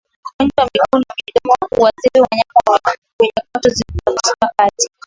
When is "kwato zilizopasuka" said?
3.43-4.53